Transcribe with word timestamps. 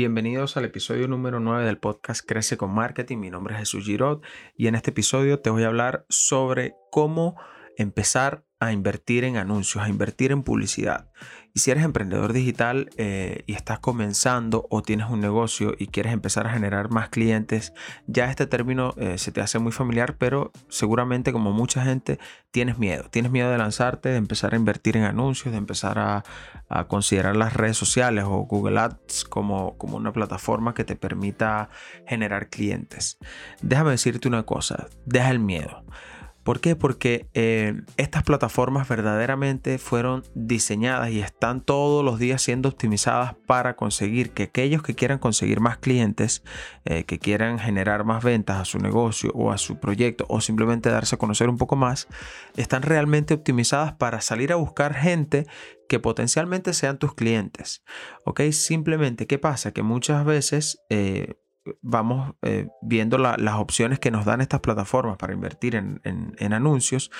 Bienvenidos 0.00 0.56
al 0.56 0.64
episodio 0.64 1.08
número 1.08 1.40
9 1.40 1.66
del 1.66 1.76
podcast 1.76 2.26
Crece 2.26 2.56
con 2.56 2.72
Marketing. 2.72 3.18
Mi 3.18 3.28
nombre 3.28 3.52
es 3.52 3.60
Jesús 3.60 3.84
Girot 3.84 4.24
y 4.56 4.66
en 4.66 4.74
este 4.74 4.92
episodio 4.92 5.40
te 5.40 5.50
voy 5.50 5.64
a 5.64 5.66
hablar 5.66 6.06
sobre 6.08 6.74
cómo 6.90 7.36
empezar 7.76 8.42
a 8.60 8.72
invertir 8.72 9.24
en 9.24 9.38
anuncios, 9.38 9.82
a 9.82 9.88
invertir 9.88 10.32
en 10.32 10.42
publicidad. 10.42 11.08
Y 11.52 11.60
si 11.60 11.72
eres 11.72 11.82
emprendedor 11.82 12.32
digital 12.32 12.90
eh, 12.96 13.42
y 13.46 13.54
estás 13.54 13.80
comenzando 13.80 14.66
o 14.70 14.82
tienes 14.82 15.10
un 15.10 15.20
negocio 15.20 15.74
y 15.76 15.88
quieres 15.88 16.12
empezar 16.12 16.46
a 16.46 16.50
generar 16.50 16.90
más 16.90 17.08
clientes, 17.08 17.72
ya 18.06 18.30
este 18.30 18.46
término 18.46 18.94
eh, 18.98 19.18
se 19.18 19.32
te 19.32 19.40
hace 19.40 19.58
muy 19.58 19.72
familiar, 19.72 20.16
pero 20.16 20.52
seguramente 20.68 21.32
como 21.32 21.50
mucha 21.50 21.82
gente 21.82 22.20
tienes 22.52 22.78
miedo. 22.78 23.04
Tienes 23.10 23.32
miedo 23.32 23.50
de 23.50 23.58
lanzarte, 23.58 24.10
de 24.10 24.16
empezar 24.16 24.52
a 24.52 24.56
invertir 24.56 24.96
en 24.96 25.04
anuncios, 25.04 25.50
de 25.50 25.58
empezar 25.58 25.98
a, 25.98 26.22
considerar 26.86 27.34
las 27.34 27.54
redes 27.54 27.76
sociales 27.76 28.24
o 28.24 28.46
Google 28.46 28.78
Ads 28.78 29.24
como, 29.24 29.76
como 29.76 29.96
una 29.96 30.12
plataforma 30.12 30.72
que 30.72 30.84
te 30.84 30.94
permita 30.94 31.68
generar 32.06 32.48
clientes. 32.48 33.18
Déjame 33.60 33.90
decirte 33.90 34.28
una 34.28 34.44
cosa, 34.44 34.86
deja 35.04 35.30
el 35.30 35.40
miedo. 35.40 35.84
¿Por 36.50 36.60
qué? 36.60 36.74
Porque 36.74 37.28
eh, 37.32 37.80
estas 37.96 38.24
plataformas 38.24 38.88
verdaderamente 38.88 39.78
fueron 39.78 40.24
diseñadas 40.34 41.10
y 41.10 41.20
están 41.20 41.60
todos 41.60 42.04
los 42.04 42.18
días 42.18 42.42
siendo 42.42 42.68
optimizadas 42.68 43.36
para 43.46 43.76
conseguir 43.76 44.32
que 44.32 44.42
aquellos 44.42 44.82
que 44.82 44.96
quieran 44.96 45.20
conseguir 45.20 45.60
más 45.60 45.78
clientes, 45.78 46.42
eh, 46.84 47.04
que 47.04 47.20
quieran 47.20 47.60
generar 47.60 48.02
más 48.02 48.24
ventas 48.24 48.56
a 48.60 48.64
su 48.64 48.80
negocio 48.80 49.30
o 49.32 49.52
a 49.52 49.58
su 49.58 49.78
proyecto 49.78 50.26
o 50.28 50.40
simplemente 50.40 50.90
darse 50.90 51.14
a 51.14 51.18
conocer 51.18 51.48
un 51.48 51.56
poco 51.56 51.76
más, 51.76 52.08
están 52.56 52.82
realmente 52.82 53.32
optimizadas 53.32 53.92
para 53.92 54.20
salir 54.20 54.52
a 54.52 54.56
buscar 54.56 54.94
gente 54.94 55.46
que 55.88 56.00
potencialmente 56.00 56.72
sean 56.72 56.98
tus 56.98 57.14
clientes. 57.14 57.84
¿Ok? 58.24 58.40
Simplemente, 58.50 59.28
¿qué 59.28 59.38
pasa? 59.38 59.70
Que 59.70 59.84
muchas 59.84 60.24
veces... 60.24 60.80
Eh, 60.88 61.34
vamos 61.82 62.34
eh, 62.42 62.68
viendo 62.82 63.18
las 63.18 63.54
opciones 63.56 63.98
que 63.98 64.10
nos 64.10 64.24
dan 64.24 64.40
estas 64.40 64.60
plataformas 64.60 65.16
para 65.16 65.32
invertir 65.32 65.74
en, 65.74 66.52
anuncios. 66.52 67.10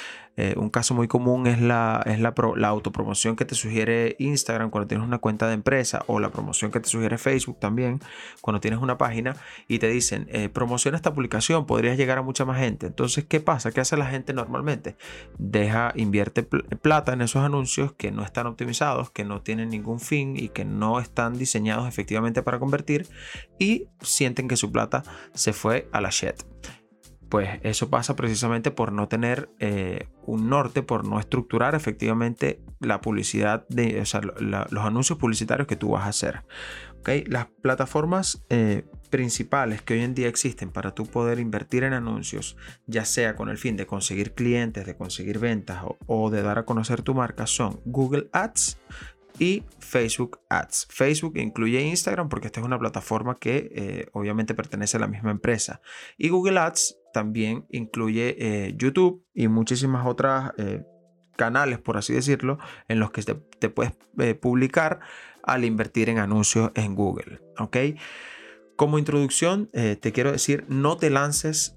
Eh, 0.41 0.55
un 0.56 0.70
caso 0.70 0.94
muy 0.94 1.06
común 1.06 1.46
es, 1.46 1.60
la, 1.60 2.02
es 2.06 2.19
la, 2.19 2.33
autopromoción 2.69 3.36
que 3.36 3.44
te 3.44 3.55
sugiere 3.55 4.16
Instagram 4.19 4.70
cuando 4.70 4.88
tienes 4.88 5.06
una 5.06 5.19
cuenta 5.19 5.46
de 5.46 5.52
empresa 5.52 6.02
o 6.06 6.19
la 6.19 6.30
promoción 6.30 6.70
que 6.70 6.80
te 6.80 6.88
sugiere 6.88 7.19
Facebook 7.19 7.58
también 7.60 8.00
cuando 8.41 8.58
tienes 8.58 8.80
una 8.80 8.96
página 8.96 9.36
y 9.68 9.80
te 9.80 9.88
dicen 9.88 10.28
eh, 10.30 10.48
promociona 10.48 10.96
esta 10.96 11.12
publicación, 11.12 11.66
podrías 11.66 11.98
llegar 11.98 12.16
a 12.16 12.22
mucha 12.22 12.46
más 12.46 12.58
gente. 12.58 12.86
Entonces, 12.86 13.27
¿qué 13.27 13.41
pasa? 13.41 13.70
¿Qué 13.70 13.83
hace 13.83 13.98
la 13.98 14.06
gente 14.06 14.33
normalmente? 14.33 14.96
Deja, 15.36 15.92
invierte 15.94 16.42
plata 16.42 17.12
en 17.12 17.20
esos 17.20 17.44
anuncios 17.44 17.92
que 17.92 18.11
no 18.11 18.22
están 18.22 18.46
optimizados, 18.46 19.11
que 19.11 19.24
no 19.24 19.42
tienen 19.42 19.68
ningún 19.68 20.00
fin 20.00 20.38
y 20.38 20.48
que 20.48 20.64
no 20.64 21.00
están 21.00 21.36
diseñados 21.36 21.86
efectivamente 21.86 22.42
para 22.42 22.58
convertir 22.58 23.06
y 23.58 23.88
sienten 24.00 24.48
que 24.48 24.56
su 24.56 24.72
plata 24.72 25.02
se 25.34 25.52
fue 25.52 25.86
a 25.92 26.00
la 26.00 26.08
shit. 26.08 26.42
Pues 27.31 27.61
eso 27.62 27.91
pasa 27.91 28.17
precisamente 28.17 28.73
por 28.73 28.91
no 28.91 29.06
tener 29.06 29.50
eh, 29.61 30.09
un 30.27 30.50
norte, 30.50 30.83
por 30.83 31.06
no 31.06 31.20
estructurar 31.20 31.77
efectivamente 31.77 32.61
la 32.81 33.00
publicidad, 33.00 33.67
de, 33.69 34.03
los 34.70 34.84
anuncios 34.84 35.17
publicitarios 35.17 35.69
que 35.69 35.77
tú 35.77 35.91
vas 35.91 36.06
a 36.06 36.08
hacer. 36.08 36.42
¿Okay? 36.98 37.25
Las 37.27 37.47
plataformas 37.62 38.45
eh, 38.51 38.84
principales 39.11 39.81
que 39.81 39.95
hoy 39.95 40.01
en 40.01 40.14
día 40.14 40.27
existen 40.27 40.70
para 40.73 40.92
tú 40.92 41.06
poder 41.06 41.39
invertir 41.39 41.84
en 41.84 41.92
anuncios, 41.92 42.56
ya 42.86 43.05
sea 43.05 43.36
con 43.36 43.48
el 43.48 43.58
fin 43.58 43.77
de 43.77 43.86
conseguir 43.86 44.34
clientes, 44.34 44.84
de 44.84 44.97
conseguir 44.97 45.39
ventas 45.39 45.84
o 46.06 46.31
de 46.31 46.42
dar 46.42 46.58
a 46.58 46.64
conocer 46.64 47.03
tu 47.03 47.14
marca, 47.14 47.47
son 47.47 47.81
Google 47.84 48.28
Ads, 48.33 48.77
y 49.39 49.64
Facebook 49.78 50.41
Ads. 50.51 50.86
Facebook 50.91 51.39
incluye 51.39 51.80
Instagram 51.80 52.29
porque 52.29 52.48
esta 52.48 52.61
es 52.61 52.67
una 52.67 52.79
plataforma 52.79 53.39
que 53.39 53.70
eh, 53.74 54.07
obviamente 54.13 54.55
pertenece 54.55 54.98
a 54.98 55.01
la 55.01 55.07
misma 55.07 55.30
empresa. 55.30 55.80
Y 56.19 56.29
Google 56.29 56.58
Ads 56.58 56.99
también 57.12 57.66
incluye 57.70 58.36
eh, 58.38 58.74
YouTube 58.76 59.24
y 59.34 59.48
muchísimas 59.48 60.06
otras 60.06 60.52
eh, 60.58 60.82
canales, 61.36 61.78
por 61.78 61.96
así 61.96 62.12
decirlo, 62.12 62.58
en 62.88 62.98
los 63.00 63.10
que 63.10 63.22
te, 63.22 63.68
puedes 63.70 63.94
publicar 64.40 65.00
al 65.42 65.64
invertir 65.64 66.08
en 66.08 66.18
anuncios 66.18 66.70
en 66.74 66.94
Google. 66.94 67.40
¿ok? 67.58 67.76
Como 68.76 68.98
introducción, 68.98 69.68
te 69.72 70.12
quiero 70.12 70.32
decir, 70.32 70.64
no 70.68 70.96
te 70.96 71.10
lances 71.10 71.76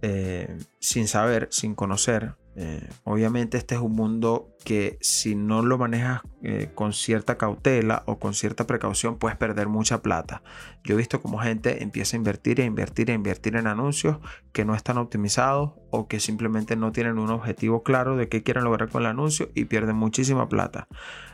sin 0.79 1.07
saber, 1.09 1.49
sin 1.51 1.75
conocer 1.75 2.35
eh, 2.55 2.87
obviamente 3.03 3.57
este 3.57 3.75
es 3.75 3.81
un 3.81 3.93
mundo 3.93 4.55
que 4.63 4.97
si 5.01 5.35
no 5.35 5.63
lo 5.63 5.77
manejas 5.77 6.21
eh, 6.45 6.71
con 6.75 6.91
cierta 6.91 7.37
cautela 7.37 8.03
o 8.05 8.19
con 8.19 8.33
cierta 8.33 8.67
precaución 8.67 9.17
puedes 9.17 9.37
perder 9.37 9.69
mucha 9.69 10.01
plata. 10.01 10.43
Yo 10.83 10.95
he 10.95 10.97
visto 10.97 11.21
como 11.21 11.39
gente 11.39 11.83
empieza 11.83 12.17
a 12.17 12.19
invertir 12.19 12.59
e 12.59 12.65
invertir 12.65 13.09
e 13.09 13.13
invertir 13.13 13.55
en 13.55 13.65
anuncios 13.65 14.17
que 14.51 14.65
no 14.65 14.75
están 14.75 14.97
optimizados 14.97 15.71
o 15.89 16.09
que 16.09 16.19
simplemente 16.19 16.75
no 16.75 16.91
tienen 16.91 17.17
un 17.17 17.29
objetivo 17.29 17.81
claro 17.81 18.17
de 18.17 18.27
qué 18.27 18.43
quieren 18.43 18.65
lograr 18.65 18.89
con 18.89 19.03
el 19.03 19.07
anuncio 19.07 19.51
y 19.55 19.65
pierden 19.65 19.95
muchísima 19.95 20.49
plata. 20.49 20.89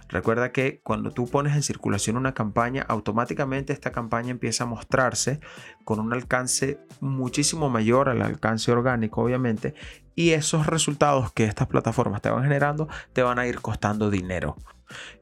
Recuerda 0.10 0.52
que 0.52 0.80
cuando 0.84 1.12
tú 1.12 1.28
pones 1.28 1.56
en 1.56 1.64
circulación 1.64 2.16
una 2.16 2.34
campaña, 2.36 2.86
automáticamente 2.88 3.74
esta 3.74 3.92
campaña 3.92 4.30
empieza 4.30 4.64
a 4.64 4.68
mostrarse 4.68 5.40
con 5.86 6.00
un 6.00 6.14
alcance 6.14 6.80
muchísimo 7.00 7.70
mayor 7.70 8.10
al 8.10 8.22
alcance 8.22 8.72
orgánico, 8.72 9.24
obviamente, 9.24 9.74
y 10.14 10.32
esos 10.32 10.68
resultados 10.68 11.32
que 11.32 11.46
estas 11.46 11.68
plataformas 11.68 12.22
te 12.22 12.30
van 12.30 12.44
generando 12.44 12.88
te 13.14 13.24
van 13.24 13.40
a 13.40 13.48
ir 13.48 13.62
costando 13.62 14.10
dinero. 14.12 14.56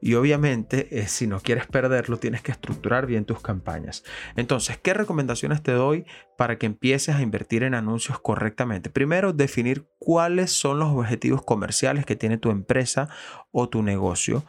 Y 0.00 0.14
obviamente, 0.14 0.98
eh, 0.98 1.08
si 1.08 1.26
no 1.26 1.40
quieres 1.40 1.66
perderlo, 1.66 2.18
tienes 2.18 2.42
que 2.42 2.52
estructurar 2.52 3.06
bien 3.06 3.24
tus 3.24 3.40
campañas. 3.40 4.04
Entonces, 4.36 4.78
¿qué 4.78 4.94
recomendaciones 4.94 5.62
te 5.62 5.72
doy 5.72 6.04
para 6.36 6.58
que 6.58 6.66
empieces 6.66 7.14
a 7.16 7.22
invertir 7.22 7.62
en 7.62 7.74
anuncios 7.74 8.18
correctamente? 8.20 8.90
Primero, 8.90 9.32
definir 9.32 9.86
cuáles 9.98 10.50
son 10.52 10.78
los 10.78 10.88
objetivos 10.88 11.42
comerciales 11.44 12.06
que 12.06 12.16
tiene 12.16 12.38
tu 12.38 12.50
empresa 12.50 13.08
o 13.50 13.68
tu 13.68 13.82
negocio. 13.82 14.44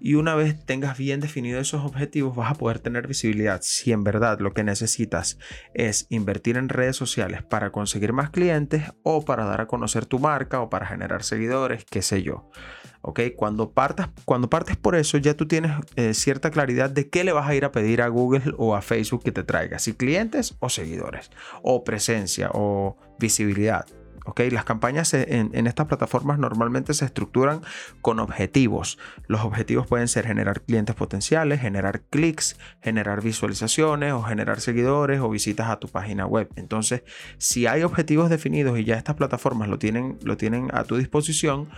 Y 0.00 0.14
una 0.14 0.34
vez 0.34 0.64
tengas 0.64 0.96
bien 0.96 1.20
definidos 1.20 1.68
esos 1.68 1.84
objetivos, 1.84 2.34
vas 2.34 2.50
a 2.50 2.54
poder 2.54 2.78
tener 2.78 3.06
visibilidad. 3.06 3.60
Si 3.62 3.92
en 3.92 4.02
verdad 4.02 4.40
lo 4.40 4.54
que 4.54 4.64
necesitas 4.64 5.38
es 5.74 6.06
invertir 6.08 6.56
en 6.56 6.70
redes 6.70 6.96
sociales 6.96 7.42
para 7.42 7.70
conseguir 7.70 8.14
más 8.14 8.30
clientes 8.30 8.84
o 9.02 9.24
para 9.24 9.44
dar 9.44 9.60
a 9.60 9.66
conocer 9.66 10.06
tu 10.06 10.18
marca 10.18 10.62
o 10.62 10.70
para 10.70 10.86
generar 10.86 11.22
seguidores, 11.22 11.84
qué 11.84 12.00
sé 12.00 12.22
yo. 12.22 12.48
¿Ok? 13.02 13.20
Cuando, 13.36 13.72
cuando 14.24 14.50
partes 14.50 14.76
por 14.76 14.94
eso, 14.94 15.18
ya 15.18 15.34
tú 15.34 15.46
tienes 15.46 15.72
eh, 15.96 16.14
cierta 16.14 16.50
claridad 16.50 16.90
de 16.90 17.08
qué 17.08 17.22
le 17.24 17.32
vas 17.32 17.48
a 17.48 17.54
ir 17.54 17.64
a 17.64 17.72
pedir 17.72 18.02
a 18.02 18.08
Google 18.08 18.54
o 18.56 18.74
a 18.74 18.82
Facebook 18.82 19.22
que 19.22 19.32
te 19.32 19.42
traiga. 19.42 19.78
Si 19.78 19.92
clientes 19.94 20.56
o 20.60 20.68
seguidores, 20.68 21.30
o 21.62 21.84
presencia 21.84 22.50
o 22.52 22.96
visibilidad. 23.18 23.86
Las 24.50 24.64
campañas 24.64 25.12
en, 25.14 25.66
estas 25.66 25.86
plataformas 25.86 26.38
normalmente 26.38 26.94
se 26.94 27.04
estructuran 27.04 27.60
con 28.00 28.18
objetivos. 28.18 28.98
Los 29.26 29.42
objetivos 29.42 29.86
pueden 29.86 30.08
ser 30.08 30.26
generar 30.26 30.62
clientes 30.62 30.94
potenciales, 30.94 31.60
generar 31.60 32.02
clics, 32.02 32.56
generar 32.80 33.22
visualizaciones 33.22 34.12
o 34.12 34.22
generar 34.22 34.60
seguidores 34.60 35.20
o 35.20 35.28
visitas 35.28 35.68
a 35.68 35.78
tu 35.78 35.88
página 35.88 36.26
web. 36.26 36.48
Entonces, 36.56 37.02
si 37.38 37.66
hay 37.66 37.82
objetivos 37.82 38.30
definidos 38.30 38.78
y 38.78 38.84
ya 38.84 38.96
estas 38.96 39.16
plataformas 39.16 39.68
lo 39.68 39.78
tienen, 39.78 40.18
lo 40.22 40.36
tienen 40.36 40.70
a 40.72 40.84
tu 40.84 40.96
disposición, 40.96 41.68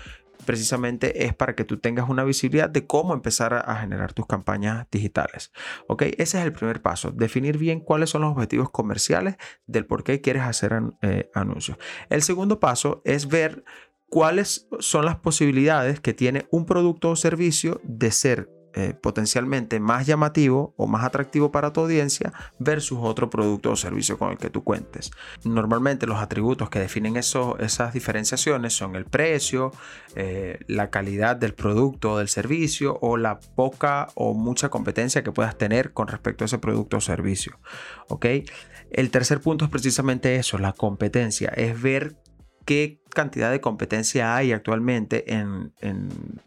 precisamente 0.45 1.25
es 1.27 1.35
para 1.35 1.55
que 1.55 1.65
tú 1.65 1.79
tengas 1.79 2.09
una 2.09 2.25
visibilidad 2.25 2.69
de 2.69 2.87
cómo 2.87 3.15
empezar 3.15 3.55
a, 3.55 3.77
generar 3.77 4.13
tus 4.13 4.27
campañas 4.27 4.87
digitales. 4.91 5.53
¿Ok? 5.89 6.03
Ese 6.03 6.39
es 6.39 6.45
el 6.45 6.53
primer 6.53 6.83
paso, 6.83 7.11
definir 7.11 7.59
bien 7.59 7.81
cuáles 7.81 8.11
son 8.11 8.23
los 8.23 8.33
objetivos 8.33 8.71
comerciales 8.71 9.37
del 9.67 9.87
por 9.87 10.05
qué 10.05 10.21
quieres 10.21 10.43
hacer 10.43 10.81
eh, 11.03 11.31
anuncios. 11.35 11.79
El 12.09 12.23
segundo 12.23 12.61
paso 12.61 13.03
es 13.05 13.29
ver 13.29 13.65
cuáles 14.09 14.69
son 14.79 15.07
las 15.07 15.17
posibilidades 15.17 16.01
que 16.01 16.13
tiene 16.13 16.47
un 16.51 16.67
producto 16.67 17.11
o 17.11 17.17
servicio 17.17 17.81
de 17.83 18.11
ser 18.11 18.62
eh, 18.75 18.95
potencialmente 18.95 19.81
más 19.81 20.07
llamativo 20.07 20.75
o 20.77 20.87
más 20.87 21.05
atractivo 21.05 21.53
para 21.53 21.73
tu 21.73 21.81
audiencia 21.81 22.33
versus 22.59 22.99
otro 23.03 23.29
producto 23.29 23.71
o 23.71 23.77
servicio 23.77 24.19
con 24.19 24.31
el 24.31 24.39
que 24.39 24.49
tú 24.49 24.65
cuentes. 24.65 25.11
Normalmente 25.45 26.07
los 26.07 26.19
atributos 26.19 26.71
que 26.71 26.79
definen 26.79 27.17
esas 27.17 27.93
diferenciaciones 27.93 28.75
son 28.75 28.97
el 28.97 29.05
precio, 29.05 29.73
eh, 30.15 30.59
la 30.69 30.91
calidad 30.91 31.37
del 31.37 31.55
producto 31.55 32.13
o 32.13 32.19
del 32.19 32.29
servicio 32.29 32.99
o 33.03 33.17
la 33.17 33.41
poca 33.41 34.09
o 34.15 34.35
mucha 34.35 34.71
competencia 34.71 35.23
que 35.23 35.33
puedas 35.33 35.59
tener 35.59 35.93
con 35.93 36.09
respecto 36.09 36.45
a 36.45 36.47
ese 36.47 36.59
producto 36.59 36.97
o 36.97 37.01
servicio. 37.01 37.59
El 38.91 39.11
tercer 39.11 39.41
punto 39.41 39.65
es 39.65 39.71
precisamente 39.71 40.37
eso, 40.37 40.59
la 40.59 40.73
competencia, 40.73 41.49
es 41.57 41.81
ver 41.81 42.17
qué 42.65 43.01
cantidad 43.11 43.51
de 43.51 43.61
competencia 43.61 44.37
hay 44.37 44.53
actualmente 44.53 45.35
en, 45.35 45.73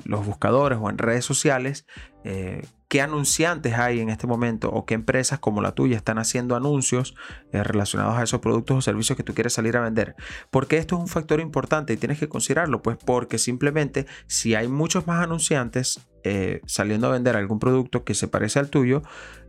los 0.03 0.25
buscadores 0.25 0.79
o 0.81 0.89
en 0.89 0.97
redes 0.97 1.25
sociales, 1.25 1.85
eh, 2.23 2.65
qué 2.88 3.01
anunciantes 3.01 3.73
hay 3.73 4.00
en 4.00 4.09
este 4.09 4.27
momento 4.27 4.69
o 4.71 4.85
qué 4.85 4.94
empresas 4.94 5.39
como 5.39 5.62
la 5.62 5.73
tuya 5.73 5.97
están 5.97 6.17
haciendo 6.17 6.56
anuncios 6.56 7.15
eh, 7.51 7.63
relacionados 7.63 8.17
a 8.17 8.23
esos 8.23 8.39
productos 8.41 8.77
o 8.77 8.81
servicios 8.81 9.17
que 9.17 9.23
tú 9.23 9.33
quieres 9.33 9.53
salir 9.53 9.77
a 9.77 9.81
vender. 9.81 10.15
Porque 10.50 10.77
esto 10.77 10.95
es 10.95 11.01
un 11.01 11.07
factor 11.07 11.39
importante 11.39 11.94
y 11.94 11.97
tienes 11.97 12.19
que 12.19 12.29
considerarlo, 12.29 12.81
pues 12.81 12.97
porque 12.97 13.38
simplemente 13.38 14.06
si 14.27 14.56
hay 14.56 14.67
muchos 14.67 15.07
más 15.07 15.23
anunciantes 15.23 16.00
eh, 16.25 16.62
saliendo 16.66 17.06
a 17.07 17.12
vender 17.12 17.36
algún 17.36 17.60
producto 17.60 18.04
que 18.04 18.16
se 18.16 18.27
parece 18.27 18.57
al 18.57 18.72
tuyo, 18.72 19.04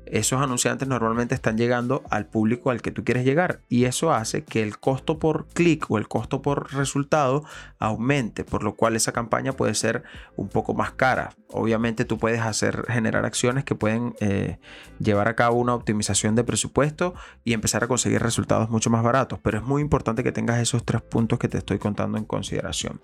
esos 0.06 0.40
anunciantes 0.40 0.87
normalmente 0.87 1.34
están 1.34 1.58
llegando 1.58 2.05
al 2.11 2.26
público 2.26 2.70
al 2.70 2.81
que 2.81 2.93
tú 2.93 3.02
quieres 3.02 3.25
llegar 3.25 3.61
y 3.69 3.84
eso 3.84 4.12
hace 4.12 4.44
que 4.44 4.62
el 4.62 4.78
costo 4.78 5.19
por 5.19 5.49
clic 5.49 5.90
o 5.90 5.99
el 5.99 6.06
costo 6.06 6.43
por 6.43 6.73
resultado 6.73 7.44
aumente, 7.78 8.44
por 8.44 8.62
lo 8.62 8.76
cual 8.76 8.94
esa 8.94 9.12
campaña 9.12 9.52
puede 9.52 9.75
ser 9.75 10.05
un 10.37 10.49
poco 10.49 10.75
más 10.75 10.93
cara. 10.93 11.31
Obviamente 11.49 12.05
tú 12.05 12.19
puedes 12.19 12.40
hacer 12.40 12.84
generar 12.88 13.25
acciones 13.25 13.64
que 13.64 13.75
pueden 13.75 14.14
eh, 14.20 14.58
llevar 15.00 15.28
a 15.28 15.34
cabo 15.34 15.58
una 15.58 15.75
optimización 15.75 16.34
de 16.34 16.44
presupuesto 16.44 17.14
y 17.43 17.52
empezar 17.52 17.82
a 17.82 17.88
conseguir 17.88 18.23
resultados 18.23 18.70
mucho 18.70 18.90
más 18.90 19.02
baratos, 19.02 19.40
pero 19.43 19.58
es 19.58 19.64
muy 19.64 19.82
importante 19.82 20.23
que 20.23 20.32
tengas 20.32 20.61
esos 20.61 20.84
tres 20.84 21.02
puntos 21.02 21.38
que 21.38 21.49
te 21.49 21.58
estoy 21.58 21.78
contando 21.78 22.17
en 22.17 22.25
consideración. 22.25 23.00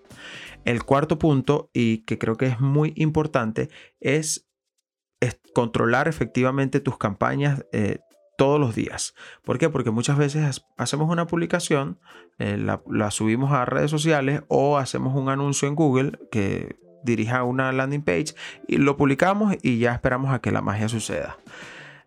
El 0.64 0.84
cuarto 0.84 1.18
punto 1.18 1.68
y 1.72 1.98
que 1.98 2.18
creo 2.18 2.36
que 2.36 2.46
es 2.46 2.60
muy 2.60 2.92
importante 2.96 3.61
es 4.00 4.46
controlar 5.54 6.08
efectivamente 6.08 6.80
tus 6.80 6.98
campañas 6.98 7.64
eh, 7.72 7.98
todos 8.36 8.58
los 8.58 8.74
días. 8.74 9.14
¿Por 9.44 9.58
qué? 9.58 9.68
Porque 9.68 9.90
muchas 9.90 10.18
veces 10.18 10.64
hacemos 10.76 11.10
una 11.10 11.26
publicación, 11.26 12.00
eh, 12.38 12.56
la, 12.56 13.10
subimos 13.10 13.52
a 13.52 13.64
redes 13.64 13.90
sociales 13.90 14.42
o 14.48 14.78
hacemos 14.78 15.14
un 15.14 15.28
anuncio 15.28 15.68
en 15.68 15.74
Google 15.74 16.18
que 16.30 16.76
dirija 17.04 17.44
una 17.44 17.72
landing 17.72 18.02
page 18.02 18.34
y 18.68 18.78
lo 18.78 18.96
publicamos 18.96 19.56
y 19.62 19.78
ya 19.78 19.92
esperamos 19.92 20.32
a 20.32 20.40
que 20.40 20.52
la 20.52 20.62
magia 20.62 20.88
suceda. 20.88 21.38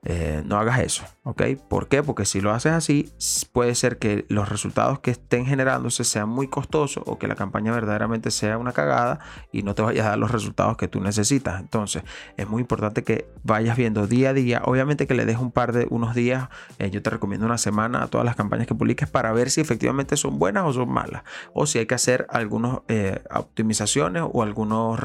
Eh, 0.07 0.44
no 0.46 0.57
hagas 0.60 0.80
eso, 0.81 1.04
¿ok? 1.24 1.42
¿Por 1.68 1.88
qué? 1.88 2.04
Porque 2.04 2.25
si 2.25 2.40
lo 2.40 2.52
haces 2.52 2.74
así, 2.74 3.12
puede 3.52 3.74
ser 3.74 3.98
que 3.98 4.25
los 4.30 4.48
resultados 4.50 5.00
que 5.00 5.10
estén 5.10 5.48
generándose 5.48 6.04
sean 6.04 6.30
muy 6.30 6.48
costosos 6.48 7.02
o 7.07 7.18
que 7.18 7.28
la 7.28 7.34
campaña 7.34 7.72
verdaderamente 7.72 8.30
sea 8.30 8.60
una 8.60 8.72
cagada 8.72 9.19
y 9.52 9.63
no 9.63 9.74
te 9.74 9.81
vaya 9.81 10.06
a 10.06 10.10
dar 10.10 10.19
los 10.19 10.30
resultados 10.30 10.78
que 10.78 10.88
tú 10.88 11.02
necesitas. 11.02 11.60
Entonces, 11.60 12.04
es 12.38 12.48
muy 12.48 12.62
importante 12.62 13.04
que 13.04 13.28
vayas 13.44 13.78
viendo 13.78 14.06
día 14.06 14.30
a 14.30 14.34
día. 14.34 14.62
Obviamente 14.66 15.07
que 15.07 15.16
le 15.16 15.25
des 15.25 15.40
un 15.40 15.52
par 15.52 15.74
de 15.74 15.88
unos 15.90 16.13
días, 16.13 16.50
eh, 16.78 16.92
yo 16.92 17.02
te 17.02 17.10
recomiendo 17.10 17.48
una 17.48 17.57
semana 17.57 18.04
a 18.04 18.07
todas 18.07 18.25
las 18.25 18.36
campañas 18.36 18.68
que 18.68 18.75
publiques 18.75 19.10
para 19.10 19.31
ver 19.31 19.50
si 19.50 19.60
efectivamente 19.60 20.18
son 20.18 20.38
buenas 20.38 20.66
o 20.66 20.74
son 20.74 20.92
malas. 20.92 21.24
O 21.54 21.66
si 21.66 21.80
hay 21.80 21.88
que 21.88 21.96
hacer 21.96 22.28
algunas 22.30 22.81
eh, 22.90 23.24
optimizaciones 23.34 24.22
o 24.31 24.44
algunos 24.44 25.00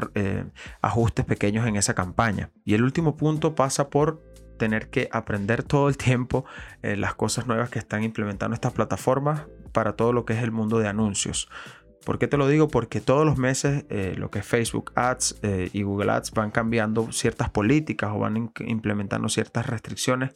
ajustes 0.81 1.25
pequeños 1.25 1.65
en 1.65 1.75
esa 1.75 1.95
campaña. 1.95 2.51
Y 2.65 2.75
el 2.75 2.83
último 2.83 3.17
punto 3.17 3.55
pasa 3.55 3.89
por 3.89 4.30
tener 4.61 4.91
que 4.91 5.09
aprender 5.11 5.63
todo 5.63 5.89
el 5.89 5.97
tiempo 5.97 6.45
eh, 6.83 6.95
las 6.95 7.15
cosas 7.15 7.47
nuevas 7.47 7.71
que 7.71 7.79
están 7.79 8.03
implementando 8.03 8.53
estas 8.53 8.73
plataformas 8.73 9.47
para 9.71 9.93
todo 9.93 10.13
lo 10.13 10.23
que 10.23 10.33
es 10.33 10.43
el 10.43 10.51
mundo 10.51 10.77
de 10.77 10.87
anuncios. 10.87 11.49
¿Por 12.05 12.19
qué 12.19 12.27
te 12.27 12.37
lo 12.37 12.47
digo? 12.47 12.67
Porque 12.67 13.01
todos 13.01 13.25
los 13.25 13.39
meses 13.39 13.85
eh, 13.89 14.13
lo 14.15 14.29
que 14.29 14.37
es 14.37 14.45
Facebook 14.45 14.91
Ads 14.93 15.39
eh, 15.41 15.71
y 15.73 15.81
Google 15.81 16.11
Ads 16.11 16.29
van 16.33 16.51
cambiando 16.51 17.11
ciertas 17.11 17.49
políticas 17.49 18.11
o 18.13 18.19
van 18.19 18.51
implementando 18.59 19.29
ciertas 19.29 19.65
restricciones 19.65 20.35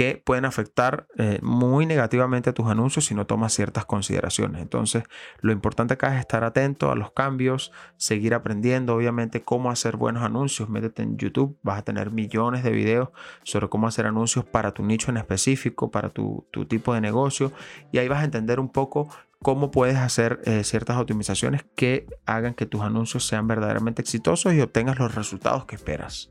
que 0.00 0.22
pueden 0.24 0.46
afectar 0.46 1.08
eh, 1.18 1.40
muy 1.42 1.84
negativamente 1.84 2.48
a 2.48 2.54
tus 2.54 2.68
anuncios 2.68 3.04
si 3.04 3.14
no 3.14 3.26
tomas 3.26 3.52
ciertas 3.52 3.84
consideraciones. 3.84 4.62
Entonces, 4.62 5.04
lo 5.42 5.52
importante 5.52 5.92
acá 5.92 6.14
es 6.14 6.20
estar 6.20 6.42
atento 6.42 6.90
a 6.90 6.96
los 6.96 7.12
cambios, 7.12 7.70
seguir 7.98 8.32
aprendiendo, 8.32 8.94
obviamente, 8.94 9.42
cómo 9.42 9.70
hacer 9.70 9.98
buenos 9.98 10.22
anuncios. 10.22 10.70
Métete 10.70 11.02
en 11.02 11.18
YouTube, 11.18 11.58
vas 11.62 11.80
a 11.80 11.82
tener 11.82 12.12
millones 12.12 12.64
de 12.64 12.70
videos 12.70 13.10
sobre 13.42 13.68
cómo 13.68 13.88
hacer 13.88 14.06
anuncios 14.06 14.46
para 14.46 14.72
tu 14.72 14.82
nicho 14.86 15.10
en 15.10 15.18
específico, 15.18 15.90
para 15.90 16.08
tu, 16.08 16.46
tipo 16.66 16.94
de 16.94 17.02
negocio, 17.02 17.52
y 17.92 17.98
ahí 17.98 18.08
vas 18.08 18.22
a 18.22 18.24
entender 18.24 18.58
un 18.58 18.70
poco 18.70 19.14
cómo 19.42 19.70
puedes 19.70 19.98
hacer 19.98 20.40
eh, 20.46 20.64
ciertas 20.64 20.96
optimizaciones 20.96 21.66
que 21.76 22.06
hagan 22.24 22.54
que 22.54 22.64
tus 22.64 22.80
anuncios 22.80 23.26
sean 23.26 23.46
verdaderamente 23.46 24.00
exitosos 24.00 24.54
y 24.54 24.62
obtengas 24.62 24.98
los 24.98 25.14
resultados 25.14 25.66
que 25.66 25.76
esperas. 25.76 26.30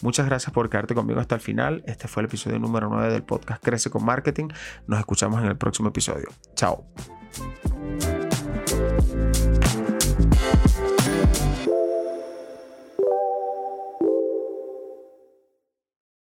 Muchas 0.00 0.26
gracias 0.26 0.52
por 0.52 0.68
quedarte 0.70 0.94
conmigo 0.94 1.20
hasta 1.20 1.34
el 1.34 1.40
final. 1.40 1.82
Este 1.86 2.08
fue 2.08 2.22
el 2.22 2.26
episodio 2.26 2.58
número 2.58 2.88
9 2.88 3.12
del 3.12 3.22
podcast 3.22 3.62
Crece 3.62 3.90
con 3.90 4.04
Marketing. 4.04 4.48
Nos 4.86 5.00
escuchamos 5.00 5.40
en 5.42 5.48
el 5.48 5.56
próximo 5.56 5.88
episodio. 5.88 6.28
Chao. 6.54 6.84